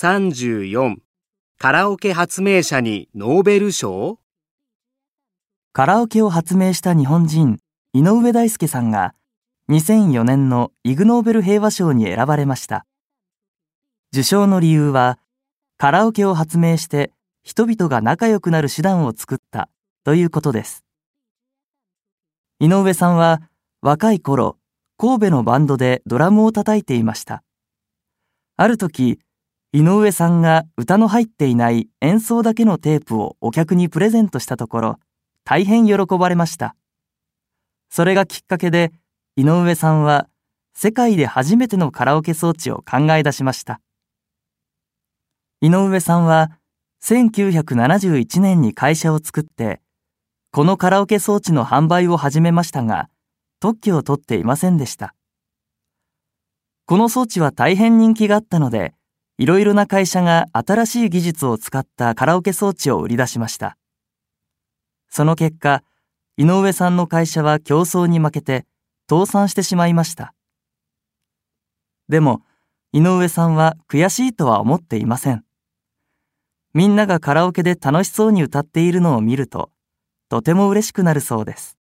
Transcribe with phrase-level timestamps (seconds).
[0.00, 0.94] 34
[1.58, 4.20] カラオケ発明者にノーベル賞？
[5.72, 7.58] カラオケを発明した日本人、
[7.92, 9.16] 井上大輔さんが
[9.68, 12.86] 2004年のイグノーベル平和賞に選ばれました。
[14.12, 15.18] 受賞の理由は、
[15.78, 17.10] カラオケを発明して
[17.42, 19.68] 人々が仲良くなる手段を作った
[20.04, 20.84] ということです。
[22.60, 23.42] 井上さんは
[23.82, 24.58] 若い頃、
[24.96, 27.42] 神戸のバンドでドラムを叩いていました。
[28.56, 29.18] ある時、
[29.72, 34.98] 井上さんが歌の入っていない演奏だけのテープをお客にプレゼントしたところ、
[35.44, 36.74] 大変喜ばれました。
[37.90, 38.92] それがきっかけで、
[39.36, 40.26] 井上さんは
[40.74, 43.82] 世界で初めてのカラオケ装置を考え出しました。
[45.60, 46.50] 井上さんは
[47.02, 49.82] 1971年に会社を作って、
[50.50, 53.10] このカラオケ装置の販売を始めましたが、
[53.60, 55.14] 特許を取っていませんでした。
[56.86, 58.94] この装置は大変人気があったので、
[59.38, 63.78] いろいろな会社が新しい技術を使ったカラオケ装置を売り出しました。
[65.08, 65.84] その結果、
[66.36, 68.66] 井上さんの会社は競争に負けて
[69.08, 70.34] 倒産してしまいました。
[72.08, 72.42] でも、
[72.92, 75.44] 井上さんは悔しいとは思っていません。
[76.74, 79.70] みんながカラオケで楽しそうに歌っているのを見ると、
[80.28, 81.77] とても嬉しくなるそうです。